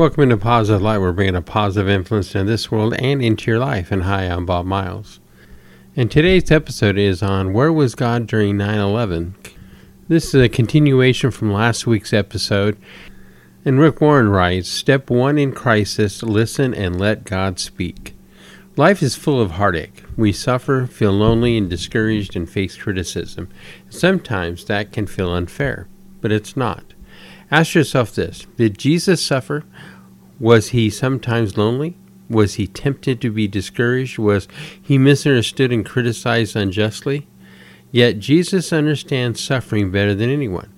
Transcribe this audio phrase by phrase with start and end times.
[0.00, 0.96] Welcome into Positive Light.
[0.96, 3.92] We're bringing a positive influence in this world and into your life.
[3.92, 5.20] And hi, I'm Bob Miles.
[5.94, 9.34] And today's episode is on Where Was God During 9 11?
[10.10, 12.76] This is a continuation from last week's episode.
[13.64, 18.16] And Rick Warren writes Step one in crisis listen and let God speak.
[18.74, 20.02] Life is full of heartache.
[20.16, 23.50] We suffer, feel lonely and discouraged, and face criticism.
[23.88, 25.86] Sometimes that can feel unfair,
[26.20, 26.92] but it's not.
[27.48, 29.62] Ask yourself this Did Jesus suffer?
[30.40, 31.96] Was he sometimes lonely?
[32.28, 34.18] Was he tempted to be discouraged?
[34.18, 34.48] Was
[34.82, 37.28] he misunderstood and criticized unjustly?
[37.92, 40.72] Yet Jesus understands suffering better than anyone.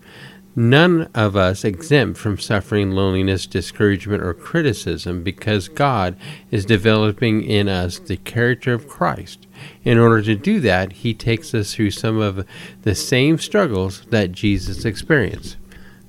[0.55, 6.15] None of us exempt from suffering, loneliness, discouragement, or criticism because God
[6.51, 9.46] is developing in us the character of Christ.
[9.83, 12.46] In order to do that, He takes us through some of
[12.83, 15.57] the same struggles that Jesus experienced.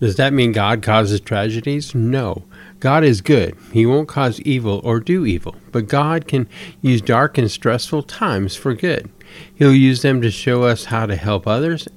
[0.01, 1.95] Does that mean God causes tragedies?
[1.95, 2.43] No.
[2.81, 3.55] God is good.
[3.71, 6.49] He won't cause evil or do evil, but God can
[6.81, 9.09] use dark and stressful times for good.
[9.55, 11.87] He'll use them to show us how to help others,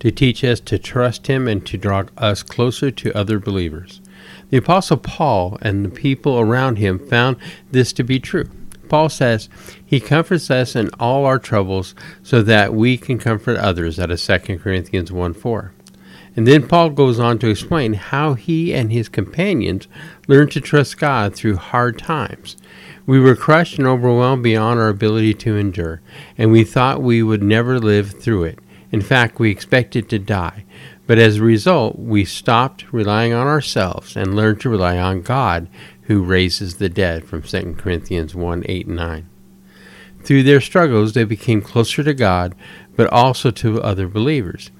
[0.00, 4.00] to teach us to trust Him, and to draw us closer to other believers.
[4.50, 7.36] The Apostle Paul and the people around him found
[7.70, 8.48] this to be true.
[8.88, 9.48] Paul says,
[9.84, 14.20] He comforts us in all our troubles so that we can comfort others, out of
[14.20, 15.72] 2 Corinthians 1 4.
[16.36, 19.88] And then Paul goes on to explain how he and his companions
[20.28, 22.58] learned to trust God through hard times.
[23.06, 26.02] We were crushed and overwhelmed beyond our ability to endure,
[26.36, 28.58] and we thought we would never live through it.
[28.92, 30.64] In fact, we expected to die.
[31.06, 35.68] But as a result, we stopped relying on ourselves and learned to rely on God
[36.02, 39.28] who raises the dead from 2 Corinthians 1 8 and 9.
[40.22, 42.54] Through their struggles, they became closer to God,
[42.96, 44.72] but also to other believers.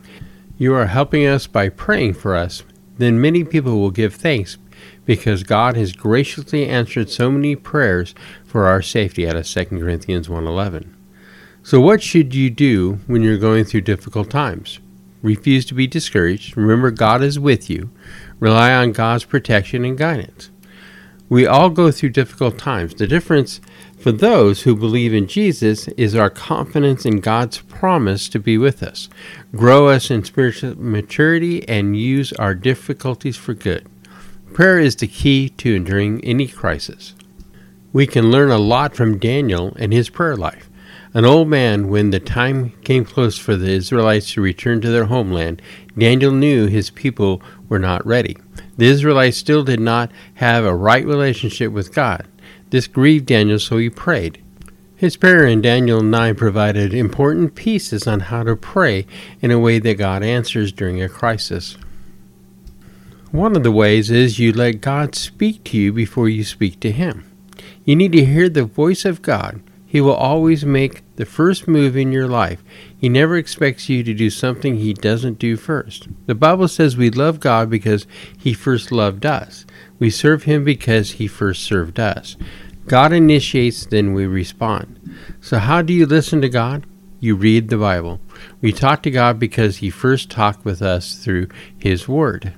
[0.59, 2.63] You are helping us by praying for us.
[2.97, 4.57] Then many people will give thanks
[5.05, 10.29] because God has graciously answered so many prayers for our safety out of 2 Corinthians
[10.31, 10.95] 1:11.
[11.63, 14.79] So what should you do when you're going through difficult times?
[15.21, 16.57] Refuse to be discouraged.
[16.57, 17.91] Remember God is with you.
[18.41, 20.51] Rely on God's protection and guidance.
[21.29, 22.95] We all go through difficult times.
[22.95, 23.61] The difference
[24.07, 28.81] for those who believe in Jesus is our confidence in God's promise to be with
[28.81, 29.09] us,
[29.51, 33.85] grow us in spiritual maturity, and use our difficulties for good.
[34.55, 37.17] Prayer is the key to enduring any crisis.
[37.93, 40.71] We can learn a lot from Daniel and his prayer life.
[41.13, 45.07] An old man, when the time came close for the Israelites to return to their
[45.07, 45.61] homeland,
[45.99, 48.37] Daniel knew his people were not ready.
[48.77, 52.29] The Israelites still did not have a right relationship with God.
[52.71, 54.43] This grieved Daniel, so he prayed.
[54.97, 59.07] His prayer in Daniel 9 provided important pieces on how to pray
[59.43, 61.77] in a way that God answers during a crisis.
[63.31, 66.91] One of the ways is you let God speak to you before you speak to
[66.91, 67.31] Him.
[67.85, 69.61] You need to hear the voice of God.
[69.85, 72.65] He will always make the first move in your life.
[72.97, 76.09] He never expects you to do something He doesn't do first.
[76.27, 78.07] The Bible says we love God because
[78.39, 79.67] He first loved us.
[79.99, 82.37] We serve Him because He first served us.
[82.87, 85.01] God initiates, then we respond.
[85.41, 86.87] So, how do you listen to God?
[87.19, 88.21] You read the Bible.
[88.61, 91.49] We talk to God because He first talked with us through
[91.79, 92.53] His Word.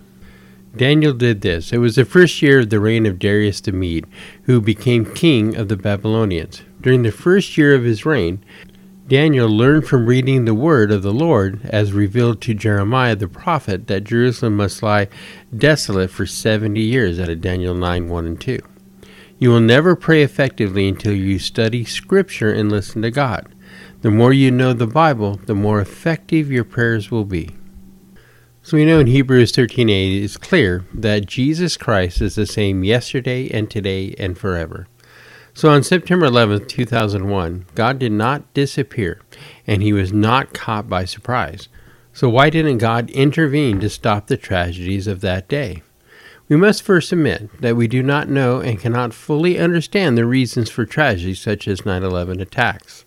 [0.77, 1.73] Daniel did this.
[1.73, 4.07] It was the first year of the reign of Darius the Mede,
[4.45, 6.63] who became king of the Babylonians.
[6.81, 8.45] During the first year of his reign,
[9.09, 13.87] Daniel learned from reading the word of the Lord as revealed to Jeremiah the prophet
[13.87, 15.09] that Jerusalem must lie
[15.57, 18.59] desolate for 70 years out of Daniel 9 1 and 2.
[19.39, 23.49] You will never pray effectively until you study Scripture and listen to God.
[24.03, 27.57] The more you know the Bible, the more effective your prayers will be.
[28.61, 33.49] So we know in Hebrews 13:8 it's clear that Jesus Christ is the same yesterday
[33.49, 34.87] and today and forever.
[35.59, 39.21] So on September 11, 2001, God did not disappear
[39.67, 41.69] and he was not caught by surprise.
[42.13, 45.83] So why didn't God intervene to stop the tragedies of that day?
[46.49, 50.71] We must first admit that we do not know and cannot fully understand the reasons
[50.71, 53.05] for tragedies such as 9 11 attacks.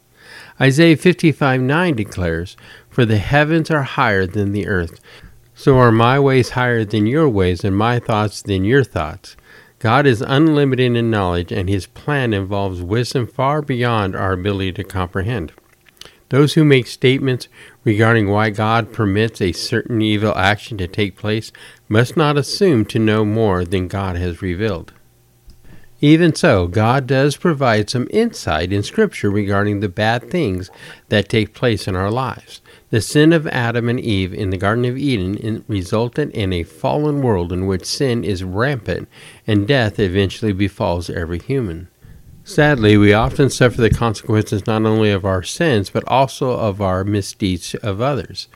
[0.59, 2.57] Isaiah 55 9 declares,
[2.89, 4.99] For the heavens are higher than the earth,
[5.55, 9.37] so are my ways higher than your ways, and my thoughts than your thoughts.
[9.81, 14.83] God is unlimited in knowledge, and his plan involves wisdom far beyond our ability to
[14.83, 15.53] comprehend.
[16.29, 17.47] Those who make statements
[17.83, 21.51] regarding why God permits a certain evil action to take place
[21.89, 24.93] must not assume to know more than God has revealed.
[25.99, 30.69] Even so, God does provide some insight in Scripture regarding the bad things
[31.09, 32.60] that take place in our lives.
[32.91, 37.21] The sin of Adam and Eve in the Garden of Eden resulted in a fallen
[37.21, 39.09] world in which sin is rampant
[39.47, 41.87] and death eventually befalls every human.
[42.43, 47.03] Sadly, we often suffer the consequences not only of our sins, but also of our
[47.03, 48.47] misdeeds of others.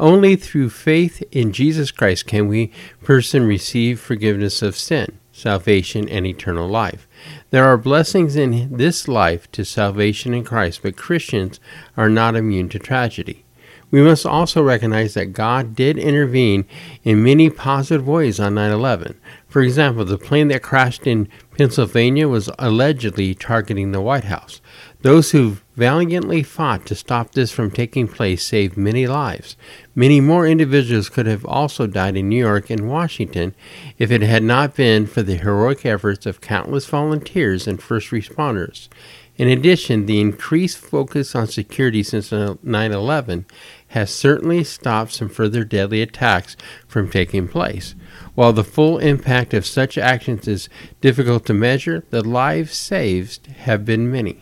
[0.00, 2.72] Only through faith in Jesus Christ can we
[3.02, 7.08] person receive forgiveness of sin salvation, and eternal life.
[7.50, 11.58] There are blessings in this life to salvation in Christ, but Christians
[11.96, 13.43] are not immune to tragedy.
[13.90, 16.64] We must also recognize that God did intervene
[17.04, 19.20] in many positive ways on 9 11.
[19.48, 24.60] For example, the plane that crashed in Pennsylvania was allegedly targeting the White House.
[25.02, 29.56] Those who valiantly fought to stop this from taking place saved many lives.
[29.94, 33.54] Many more individuals could have also died in New York and Washington
[33.98, 38.88] if it had not been for the heroic efforts of countless volunteers and first responders.
[39.36, 43.46] In addition, the increased focus on security since uh, 9 11
[43.88, 47.94] has certainly stopped some further deadly attacks from taking place.
[48.34, 50.68] While the full impact of such actions is
[51.00, 54.40] difficult to measure, the lives saved have been many.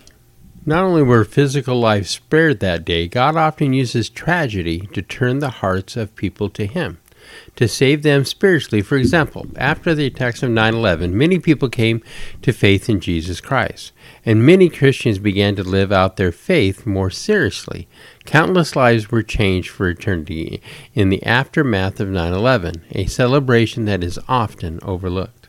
[0.64, 5.50] Not only were physical lives spared that day, God often uses tragedy to turn the
[5.50, 6.98] hearts of people to Him,
[7.56, 8.82] to save them spiritually.
[8.82, 12.02] For example, after the attacks of 9 11, many people came
[12.42, 13.92] to faith in Jesus Christ,
[14.24, 17.88] and many Christians began to live out their faith more seriously.
[18.24, 20.62] Countless lives were changed for eternity
[20.94, 25.42] in the aftermath of 9 11, a celebration that is often overlooked.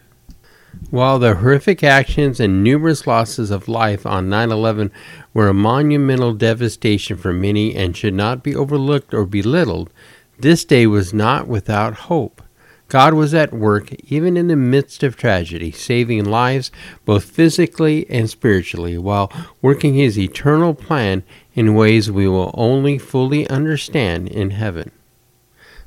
[0.90, 4.92] While the horrific actions and numerous losses of life on 9 11
[5.34, 9.92] were a monumental devastation for many and should not be overlooked or belittled,
[10.38, 12.42] this day was not without hope.
[12.88, 16.72] God was at work even in the midst of tragedy, saving lives
[17.06, 19.32] both physically and spiritually, while
[19.62, 21.24] working his eternal plan
[21.56, 24.92] in ways we will only fully understand in heaven.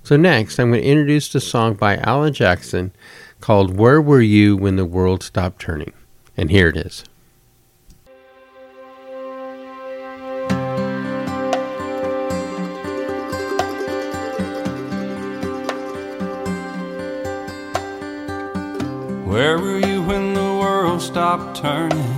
[0.02, 2.92] So, next, I'm going to introduce the song by Alan Jackson
[3.40, 5.92] called Where Were You When the World Stopped Turning?
[6.36, 7.04] And here it is.
[19.36, 22.16] Where were you when the world stopped turning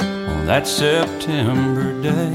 [0.00, 2.32] on that September day?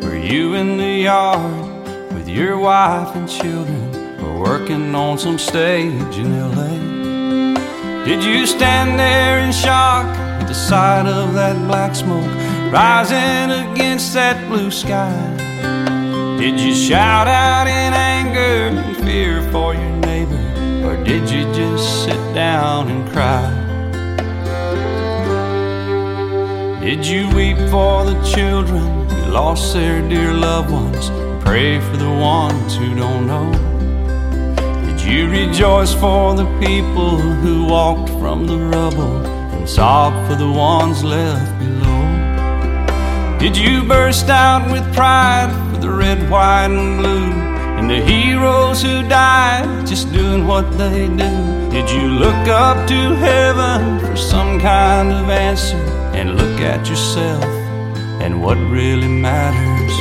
[0.00, 6.16] Were you in the yard with your wife and children or working on some stage
[6.16, 8.04] in LA?
[8.04, 12.32] Did you stand there in shock at the sight of that black smoke
[12.72, 15.18] rising against that blue sky?
[16.38, 20.03] Did you shout out in anger and fear for your
[21.14, 23.46] did you just sit down and cry?
[26.80, 31.10] Did you weep for the children who lost their dear loved ones?
[31.44, 33.52] Pray for the ones who don't know.
[34.86, 39.24] Did you rejoice for the people who walked from the rubble
[39.54, 43.38] and sob for the ones left below?
[43.38, 47.43] Did you burst out with pride for the red, white, and blue?
[47.78, 51.70] And the heroes who died just doing what they do.
[51.70, 55.76] Did you look up to heaven for some kind of answer
[56.14, 57.44] and look at yourself
[58.22, 59.94] and what really matters?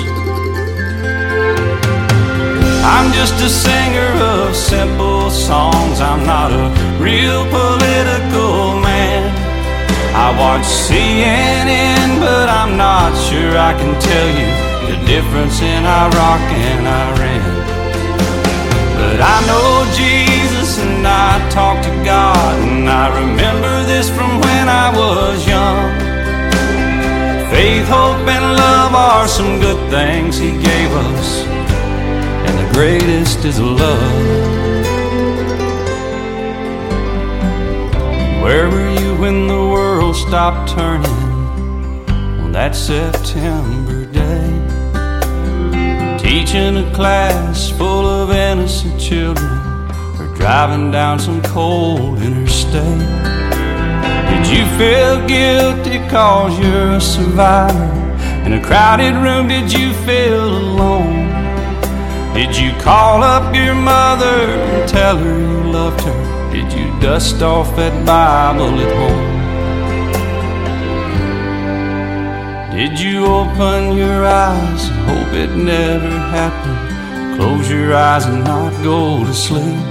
[2.86, 6.00] I'm just a singer of simple songs.
[6.00, 6.68] I'm not a
[7.02, 9.32] real political man.
[10.16, 14.50] I watch CNN, but I'm not sure I can tell you
[14.90, 17.63] the difference in Iraq and Iran.
[18.98, 24.70] But I know Jesus and I talk to God, and I remember this from when
[24.70, 25.92] I was young.
[27.52, 31.44] Faith, hope, and love are some good things He gave us,
[32.46, 34.64] and the greatest is love.
[38.44, 41.06] Where were you when the world stopped turning
[42.42, 43.93] on that September?
[46.54, 49.50] Teaching a class full of innocent children
[50.20, 53.00] or driving down some cold interstate.
[54.30, 57.90] Did you feel guilty cause you're a survivor?
[58.46, 61.28] In a crowded room, did you feel alone?
[62.36, 66.52] Did you call up your mother and tell her you loved her?
[66.54, 69.33] Did you dust off that Bible at home?
[72.94, 77.36] Did you open your eyes hope it never happened?
[77.36, 79.82] Close your eyes and not go to sleep.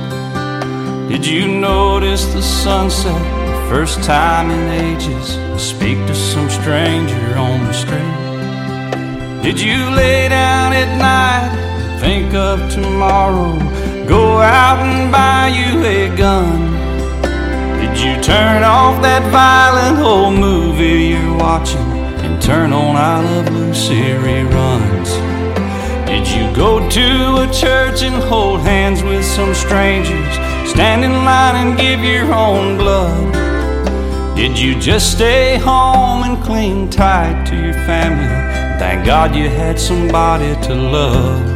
[1.11, 5.37] Did you notice the sunset the first time in ages?
[5.61, 9.43] Speak to some stranger on the street.
[9.43, 13.59] Did you lay down at night think of tomorrow?
[14.07, 16.71] Go out and buy you a gun.
[17.81, 21.92] Did you turn off that violent old movie you're watching
[22.43, 25.11] turn on I Love Lucy reruns?
[26.07, 30.35] Did you go to a church and hold hands with some strangers?
[30.69, 33.33] Stand in line and give your own blood?
[34.35, 38.27] Did you just stay home and cling tight to your family?
[38.79, 41.52] Thank God you had somebody to love.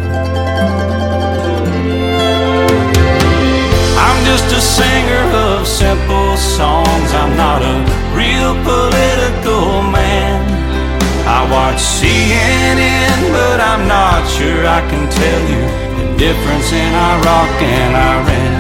[14.36, 15.62] Sure I can tell you
[15.98, 18.54] the difference in Iraq and Iran.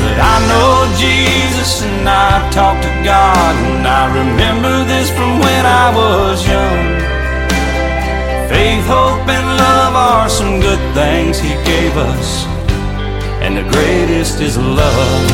[0.00, 5.64] But I know Jesus and I talk to God, and I remember this from when
[5.64, 6.84] I was young.
[8.48, 12.54] Faith, hope, and love are some good things He gave us
[13.44, 15.24] and the greatest is love.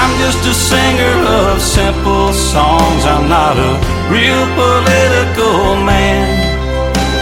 [0.00, 3.02] I'm just a singer of simple songs.
[3.04, 3.72] I'm not a
[4.10, 6.35] real political man.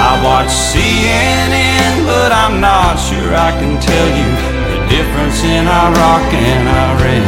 [0.04, 4.28] I watch CNN, but I'm not sure I can tell you
[4.68, 7.24] the difference in Iraq and Iran.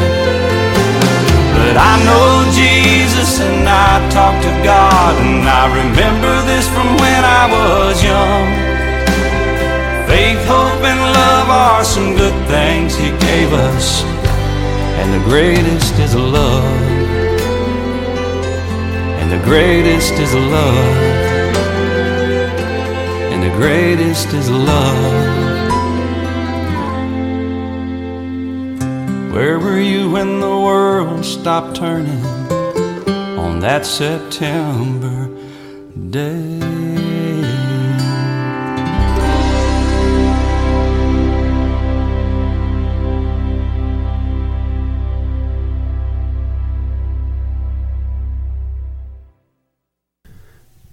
[1.57, 7.23] But I know Jesus and I talk to God, and I remember this from when
[7.25, 8.45] I was young.
[10.05, 14.05] Faith, hope, and love are some good things He gave us,
[15.01, 16.77] and the greatest is love.
[19.19, 21.26] And the greatest is love.
[23.57, 25.03] Greatest is love.
[29.33, 32.23] Where were you when the world stopped turning
[33.39, 35.31] on that September
[36.11, 36.66] day?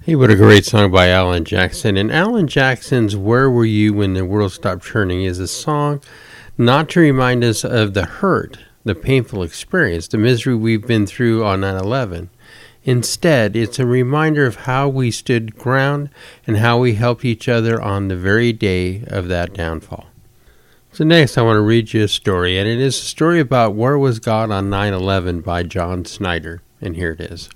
[0.05, 1.95] Hey, what a great song by Alan Jackson.
[1.95, 6.01] And Alan Jackson's Where Were You When the World Stopped Turning is a song
[6.57, 11.45] not to remind us of the hurt, the painful experience, the misery we've been through
[11.45, 12.29] on 9 11.
[12.83, 16.09] Instead, it's a reminder of how we stood ground
[16.45, 20.07] and how we helped each other on the very day of that downfall.
[20.91, 23.73] So, next, I want to read you a story, and it is a story about
[23.73, 26.61] Where Was God on 9 11 by John Snyder.
[26.81, 27.49] And here it is.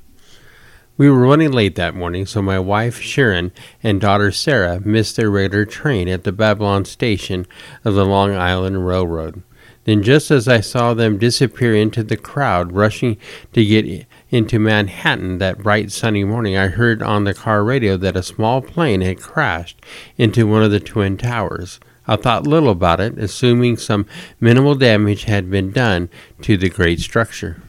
[0.98, 3.52] We were running late that morning, so my wife Sharon
[3.84, 7.46] and daughter Sarah missed their regular train at the Babylon station
[7.86, 9.44] of the Long Island Railroad.
[9.84, 13.18] Then, just as I saw them disappear into the crowd rushing
[13.54, 18.18] to get into Manhattan that bright sunny morning, I heard on the car radio that
[18.18, 19.80] a small plane had crashed
[20.18, 21.80] into one of the twin towers.
[22.08, 24.08] I thought little about it, assuming some
[24.40, 26.10] minimal damage had been done
[26.42, 27.62] to the great structure.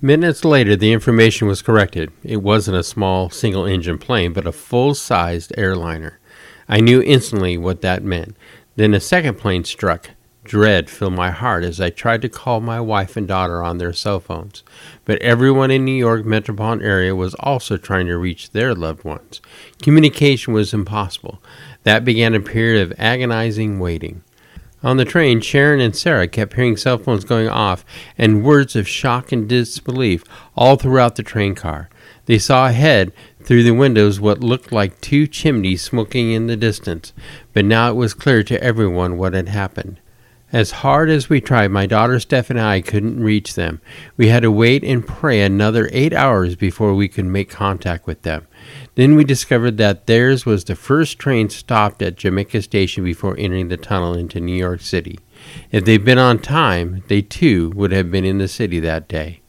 [0.00, 2.12] Minutes later, the information was corrected.
[2.22, 6.18] It wasn't a small single engine plane, but a full sized airliner.
[6.68, 8.36] I knew instantly what that meant.
[8.76, 10.10] Then a second plane struck.
[10.44, 13.94] Dread filled my heart as I tried to call my wife and daughter on their
[13.94, 14.62] cell phones.
[15.06, 19.40] But everyone in New York metropolitan area was also trying to reach their loved ones.
[19.80, 21.42] Communication was impossible.
[21.84, 24.22] That began a period of agonizing waiting.
[24.84, 27.86] On the train, Sharon and Sarah kept hearing cell phones going off
[28.18, 30.24] and words of shock and disbelief
[30.54, 31.88] all throughout the train car.
[32.26, 33.10] They saw ahead
[33.42, 37.14] through the windows what looked like two chimneys smoking in the distance,
[37.54, 40.00] but now it was clear to everyone what had happened.
[40.52, 43.80] As hard as we tried, my daughter Steph and I couldn't reach them.
[44.18, 48.20] We had to wait and pray another eight hours before we could make contact with
[48.20, 48.46] them.
[48.96, 53.68] Then we discovered that theirs was the first train stopped at Jamaica Station before entering
[53.68, 55.18] the tunnel into New York City.
[55.72, 59.40] If they'd been on time, they too would have been in the city that day.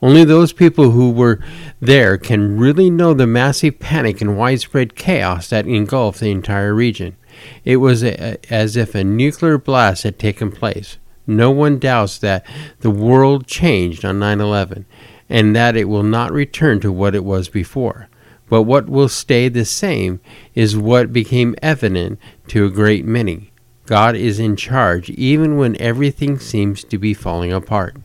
[0.00, 1.40] Only those people who were
[1.80, 7.16] there can really know the massive panic and widespread chaos that engulfed the entire region.
[7.64, 10.98] It was a, as if a nuclear blast had taken place.
[11.26, 12.46] No one doubts that
[12.80, 14.86] the world changed on 9 11
[15.28, 18.08] and that it will not return to what it was before.
[18.48, 20.20] But what will stay the same
[20.54, 23.52] is what became evident to a great many.
[23.86, 27.96] God is in charge even when everything seems to be falling apart.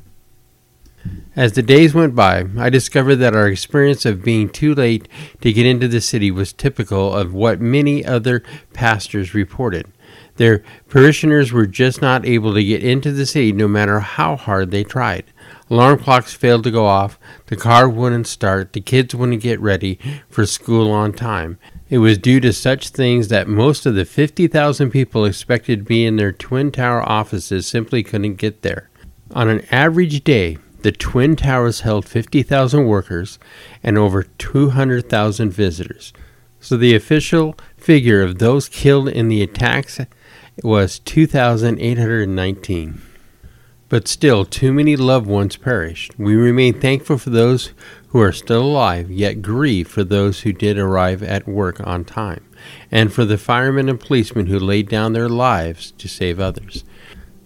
[1.36, 5.08] As the days went by, I discovered that our experience of being too late
[5.42, 9.88] to get into the city was typical of what many other pastors reported.
[10.38, 14.72] Their parishioners were just not able to get into the city no matter how hard
[14.72, 15.26] they tried.
[15.74, 19.98] Alarm clocks failed to go off, the car wouldn't start, the kids wouldn't get ready
[20.30, 21.58] for school on time.
[21.90, 26.06] It was due to such things that most of the 50,000 people expected to be
[26.06, 28.92] in their Twin Tower offices simply couldn't get there.
[29.32, 33.40] On an average day, the Twin Towers held 50,000 workers
[33.82, 36.14] and over 200,000 visitors.
[36.60, 40.00] So the official figure of those killed in the attacks
[40.62, 43.02] was 2,819.
[43.94, 46.18] But still, too many loved ones perished.
[46.18, 47.74] We remain thankful for those
[48.08, 52.44] who are still alive, yet grieve for those who did arrive at work on time,
[52.90, 56.84] and for the firemen and policemen who laid down their lives to save others.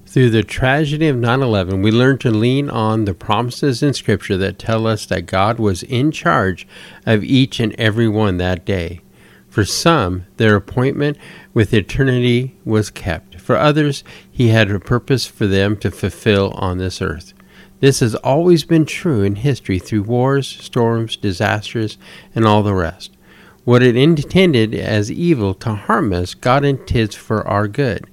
[0.05, 4.37] Through the tragedy of 9 11, we learn to lean on the promises in Scripture
[4.37, 6.65] that tell us that God was in charge
[7.05, 9.01] of each and every one that day.
[9.49, 11.17] For some, their appointment
[11.53, 13.26] with eternity was kept.
[13.47, 17.33] For others, He had a purpose for them to fulfill on this earth.
[17.79, 21.97] This has always been true in history through wars, storms, disasters,
[22.35, 23.15] and all the rest.
[23.63, 28.05] What it intended as evil to harm us, God intends for our good.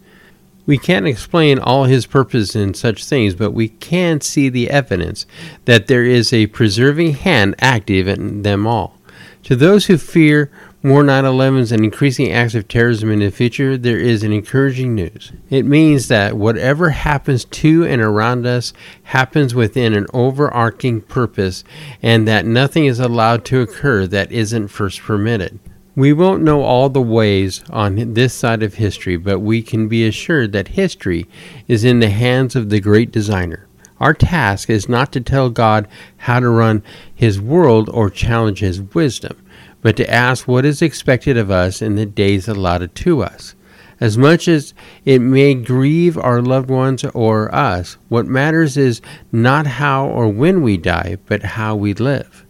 [0.67, 5.27] We can't explain all his purpose in such things, but we can see the evidence
[5.65, 9.01] that there is a preserving hand active in them all.
[9.43, 10.53] To those who fear
[10.85, 14.95] more 9 11s and increasing acts of terrorism in the future, there is an encouraging
[14.95, 15.33] news.
[15.49, 18.75] It means that whatever happens to and around us
[19.05, 21.65] happens within an overarching purpose,
[22.03, 25.59] and that nothing is allowed to occur that isn't first permitted.
[25.97, 30.07] We won't know all the ways on this side of history, but we can be
[30.07, 31.27] assured that history
[31.67, 33.67] is in the hands of the great designer.
[34.01, 35.89] Our task is not to tell God
[36.19, 36.83] how to run
[37.15, 39.41] his world or challenge his wisdom,
[39.85, 43.55] but to ask what is expected of us in the days allotted to us.
[44.01, 44.73] As much as
[45.05, 50.63] it may grieve our loved ones or us, what matters is not how or when
[50.63, 52.47] we die, but how we live.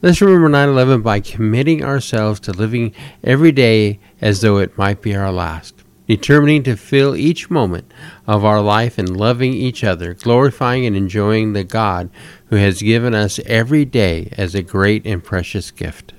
[0.00, 5.02] Let's remember 9 11 by committing ourselves to living every day as though it might
[5.02, 5.74] be our last,
[6.06, 7.92] determining to fill each moment
[8.26, 12.08] of our life in loving each other, glorifying and enjoying the God
[12.46, 16.14] who has given us every day as a great and precious gift.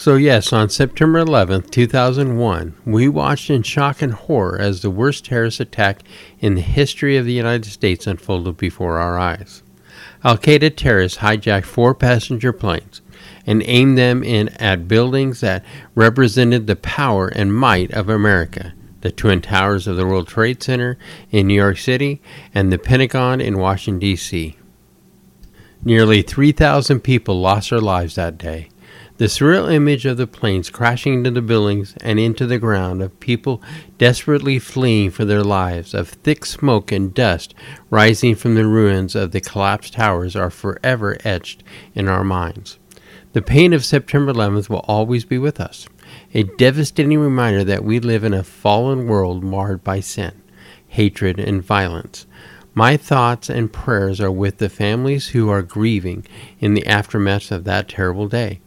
[0.00, 5.26] So, yes, on September 11, 2001, we watched in shock and horror as the worst
[5.26, 6.00] terrorist attack
[6.38, 9.62] in the history of the United States unfolded before our eyes.
[10.24, 13.02] Al Qaeda terrorists hijacked four passenger planes
[13.46, 19.12] and aimed them in at buildings that represented the power and might of America the
[19.12, 20.96] Twin Towers of the World Trade Center
[21.30, 22.22] in New York City
[22.54, 24.56] and the Pentagon in Washington, D.C.
[25.84, 28.69] Nearly 3,000 people lost their lives that day.
[29.20, 33.20] The surreal image of the planes crashing into the buildings and into the ground, of
[33.20, 33.60] people
[33.98, 37.54] desperately fleeing for their lives, of thick smoke and dust
[37.90, 41.62] rising from the ruins of the collapsed towers are forever etched
[41.94, 42.78] in our minds.
[43.34, 45.86] The pain of September 11th will always be with us,
[46.32, 50.40] a devastating reminder that we live in a fallen world marred by sin,
[50.88, 52.24] hatred, and violence.
[52.72, 56.24] My thoughts and prayers are with the families who are grieving
[56.58, 58.62] in the aftermath of that terrible day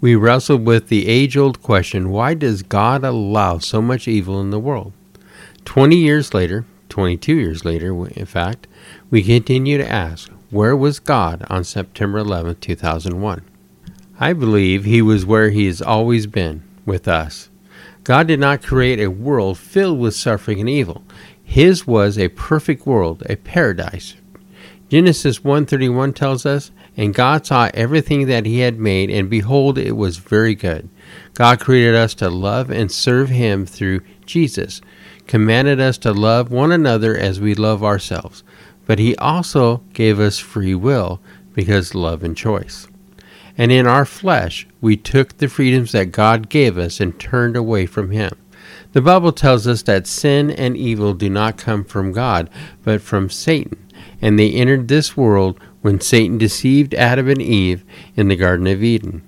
[0.00, 4.50] we wrestled with the age old question why does God allow so much evil in
[4.50, 4.92] the world?
[5.64, 8.66] 20 years later, 22 years later, in fact,
[9.10, 13.42] we continue to ask where was God on September 11, 2001?
[14.18, 17.50] I believe he was where he has always been, with us.
[18.02, 21.02] God did not create a world filled with suffering and evil.
[21.42, 24.16] His was a perfect world, a paradise.
[24.88, 29.96] Genesis 1:31 tells us, and God saw everything that he had made, and behold, it
[29.96, 30.90] was very good.
[31.32, 34.82] God created us to love and serve him through Jesus,
[35.26, 38.44] commanded us to love one another as we love ourselves.
[38.84, 41.22] But he also gave us free will
[41.54, 42.86] because love and choice.
[43.56, 47.86] And in our flesh, we took the freedoms that God gave us and turned away
[47.86, 48.32] from him.
[48.92, 52.50] The Bible tells us that sin and evil do not come from God,
[52.84, 53.78] but from Satan,
[54.20, 57.84] and they entered this world when Satan deceived Adam and Eve
[58.16, 59.22] in the Garden of Eden.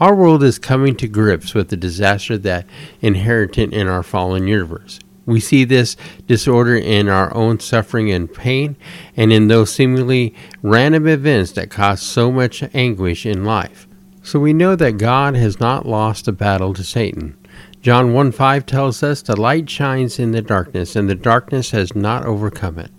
[0.00, 2.66] Our world is coming to grips with the disaster that
[3.00, 4.98] inherited in our fallen universe.
[5.26, 8.76] We see this disorder in our own suffering and pain,
[9.16, 13.86] and in those seemingly random events that cause so much anguish in life.
[14.24, 17.36] So we know that God has not lost the battle to Satan.
[17.80, 21.94] John 1 5 tells us, The light shines in the darkness, and the darkness has
[21.94, 22.90] not overcome it.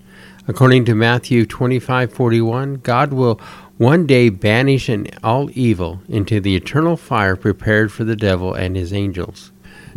[0.46, 3.40] According to Matthew 25:41, God will
[3.78, 4.90] one day banish
[5.24, 9.54] all evil into the eternal fire prepared for the devil and his angels.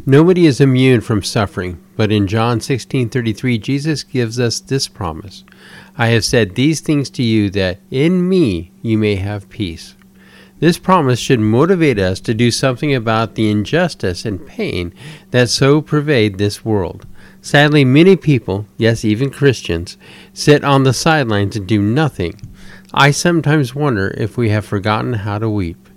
[0.06, 5.42] Nobody is immune from suffering, but in John 16:33 Jesus gives us this promise.
[5.98, 9.96] I have said these things to you that in me you may have peace.
[10.60, 14.94] This promise should motivate us to do something about the injustice and pain
[15.32, 17.04] that so pervade this world.
[17.46, 19.96] Sadly, many people, yes, even Christians,
[20.34, 22.40] sit on the sidelines and do nothing.
[22.92, 25.88] I sometimes wonder if we have forgotten how to weep.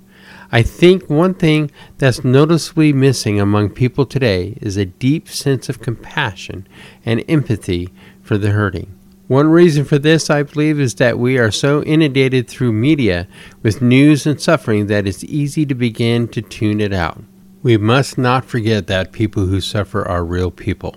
[0.51, 5.81] I think one thing that's noticeably missing among people today is a deep sense of
[5.81, 6.67] compassion
[7.03, 7.89] and empathy
[8.21, 8.95] for the hurting.
[9.25, 13.27] One reason for this, I believe, is that we are so inundated through media
[13.63, 17.23] with news and suffering that it's easy to begin to tune it out.
[17.63, 20.95] We must not forget that people who suffer are real people.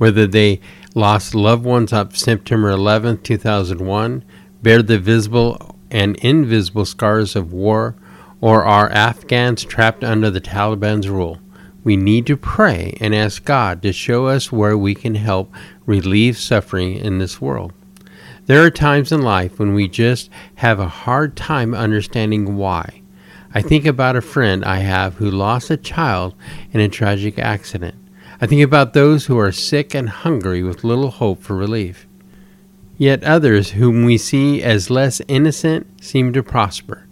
[0.00, 0.60] Whether they
[0.94, 4.24] lost loved ones on September 11, 2001,
[4.62, 7.96] bear the visible and invisible scars of war,
[8.40, 11.38] or are Afghans trapped under the Taliban's rule.
[11.84, 15.52] We need to pray and ask God to show us where we can help
[15.84, 17.74] relieve suffering in this world.
[18.46, 23.02] There are times in life when we just have a hard time understanding why.
[23.52, 26.34] I think about a friend I have who lost a child
[26.72, 27.99] in a tragic accident.
[28.42, 32.06] I think about those who are sick and hungry with little hope for relief.
[32.96, 37.06] Yet others whom we see as less innocent seem to prosper.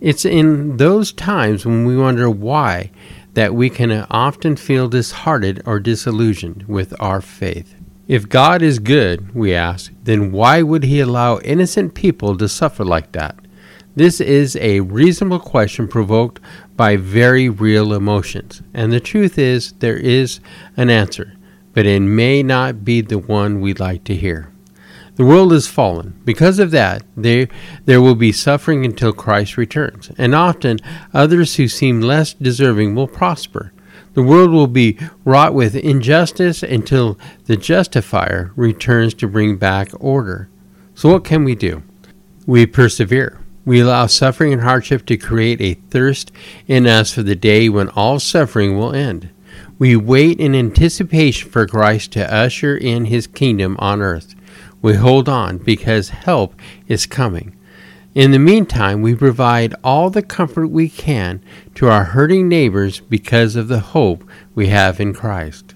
[0.00, 2.90] It's in those times when we wonder why
[3.34, 7.76] that we can often feel disheartened or disillusioned with our faith.
[8.08, 12.84] If God is good, we ask, then why would He allow innocent people to suffer
[12.84, 13.36] like that?
[13.96, 16.38] This is a reasonable question provoked
[16.76, 20.38] by very real emotions, and the truth is there is
[20.76, 21.32] an answer,
[21.72, 24.52] but it may not be the one we'd like to hear.
[25.14, 26.20] The world is fallen.
[26.26, 27.48] Because of that, there,
[27.86, 30.78] there will be suffering until Christ returns, and often
[31.14, 33.72] others who seem less deserving will prosper.
[34.12, 40.50] The world will be wrought with injustice until the justifier returns to bring back order.
[40.94, 41.82] So, what can we do?
[42.46, 43.40] We persevere.
[43.66, 46.30] We allow suffering and hardship to create a thirst
[46.68, 49.28] in us for the day when all suffering will end.
[49.76, 54.36] We wait in anticipation for Christ to usher in his kingdom on earth.
[54.80, 56.54] We hold on because help
[56.86, 57.56] is coming.
[58.14, 61.42] In the meantime, we provide all the comfort we can
[61.74, 64.22] to our hurting neighbors because of the hope
[64.54, 65.74] we have in Christ.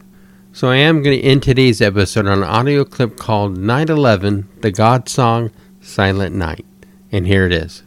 [0.53, 4.71] So I am going to end today's episode on an audio clip called 911, the
[4.71, 5.51] God song
[5.81, 6.65] Silent Night.
[7.13, 7.83] And here it is.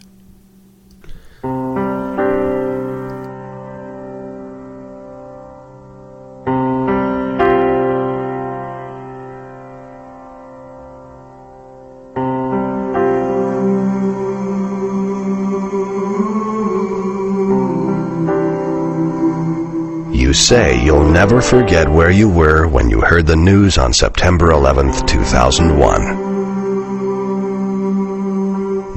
[20.11, 24.47] You say you'll never forget where you were when you heard the news on September
[24.47, 26.32] 11th, 2001.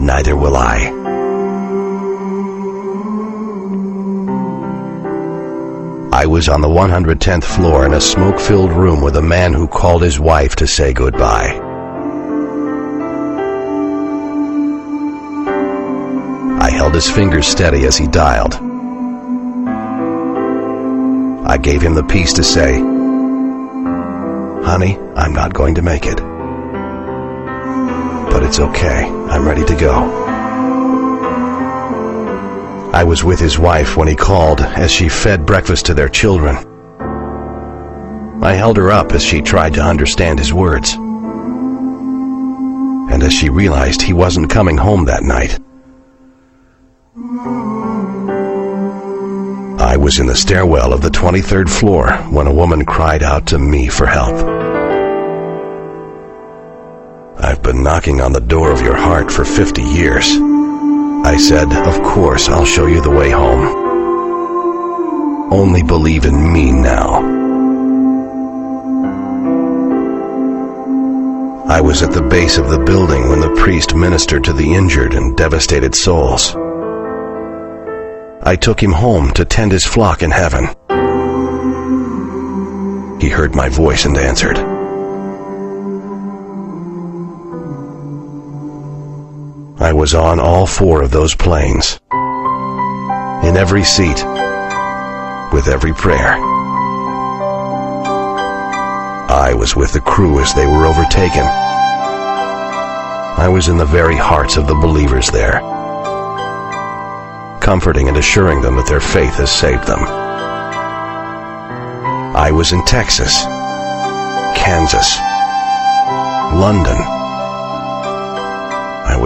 [0.07, 0.87] Neither will I.
[6.12, 10.03] I was on the 110th floor in a smoke-filled room with a man who called
[10.03, 11.59] his wife to say goodbye.
[16.61, 18.55] I held his fingers steady as he dialed.
[21.49, 22.79] I gave him the peace to say,
[24.64, 26.36] Honey, I'm not going to make it.
[28.31, 29.05] But it's okay.
[29.05, 30.27] I'm ready to go.
[32.93, 36.57] I was with his wife when he called as she fed breakfast to their children.
[38.43, 40.95] I held her up as she tried to understand his words.
[43.12, 45.59] And as she realized he wasn't coming home that night,
[49.79, 53.59] I was in the stairwell of the 23rd floor when a woman cried out to
[53.59, 54.56] me for help.
[57.97, 60.27] Knocking on the door of your heart for 50 years.
[61.25, 63.65] I said, Of course, I'll show you the way home.
[65.51, 67.15] Only believe in me now.
[71.67, 75.15] I was at the base of the building when the priest ministered to the injured
[75.15, 76.55] and devastated souls.
[78.43, 80.67] I took him home to tend his flock in heaven.
[83.23, 84.76] He heard my voice and answered.
[89.87, 92.01] I was on all four of those planes.
[93.46, 94.20] In every seat.
[95.53, 96.35] With every prayer.
[99.31, 101.46] I was with the crew as they were overtaken.
[103.38, 105.61] I was in the very hearts of the believers there,
[107.61, 110.01] comforting and assuring them that their faith has saved them.
[112.35, 113.44] I was in Texas,
[114.59, 115.20] Kansas,
[116.59, 117.16] London.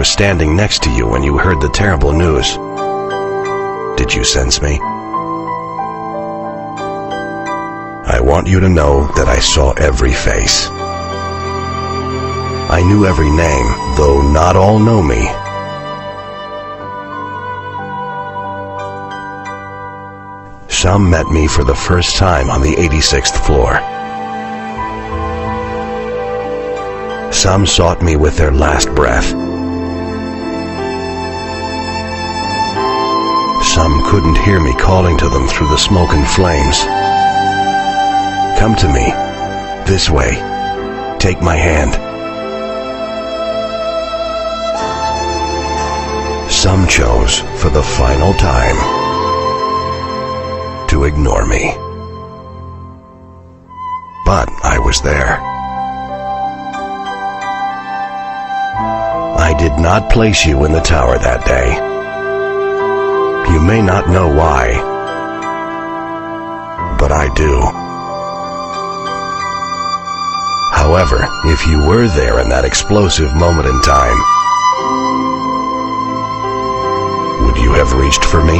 [0.01, 2.57] Was standing next to you when you heard the terrible news.
[3.97, 4.79] Did you sense me?
[8.09, 10.65] I want you to know that I saw every face.
[12.71, 15.21] I knew every name, though not all know me.
[20.67, 23.79] Some met me for the first time on the 86th floor.
[27.31, 29.50] Some sought me with their last breath.
[33.73, 36.83] Some couldn't hear me calling to them through the smoke and flames.
[38.59, 39.13] Come to me.
[39.89, 40.31] This way.
[41.19, 41.93] Take my hand.
[46.51, 48.75] Some chose, for the final time,
[50.89, 51.73] to ignore me.
[54.25, 55.39] But I was there.
[59.39, 61.90] I did not place you in the tower that day.
[63.49, 64.73] You may not know why,
[66.99, 67.59] but I do.
[70.73, 74.17] However, if you were there in that explosive moment in time,
[77.45, 78.59] would you have reached for me?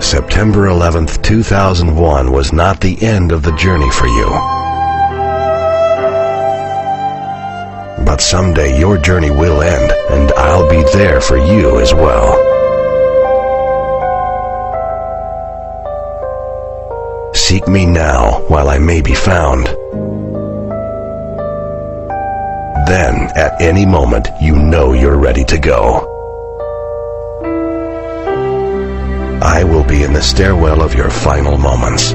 [0.00, 4.57] September 11th, 2001 was not the end of the journey for you.
[8.20, 12.34] Someday your journey will end, and I'll be there for you as well.
[17.32, 19.68] Seek me now while I may be found.
[22.88, 26.04] Then, at any moment, you know you're ready to go.
[29.40, 32.14] I will be in the stairwell of your final moments.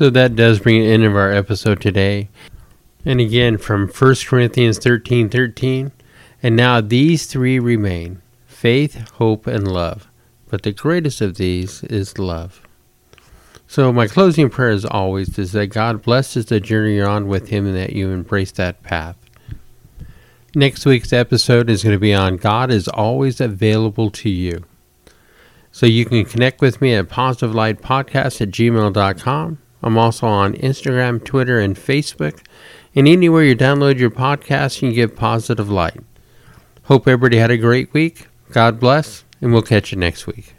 [0.00, 2.30] So that does bring an end of our episode today.
[3.04, 5.92] And again, from 1 Corinthians 13 13,
[6.42, 10.08] and now these three remain faith, hope, and love.
[10.48, 12.62] But the greatest of these is love.
[13.66, 17.50] So, my closing prayer, as always, is that God blesses the journey you're on with
[17.50, 19.18] Him and that you embrace that path.
[20.54, 24.64] Next week's episode is going to be on God is always available to you.
[25.72, 29.58] So, you can connect with me at positivelightpodcast at gmail.com.
[29.82, 32.40] I'm also on Instagram, Twitter, and Facebook.
[32.94, 36.00] And anywhere you download your podcast, you can give positive light.
[36.84, 38.28] Hope everybody had a great week.
[38.50, 40.54] God bless, and we'll catch you next week.